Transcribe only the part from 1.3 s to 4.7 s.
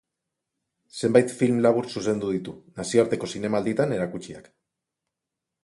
film labur zuzendu ditu, nazioarteko zinemalditan erakutsiak.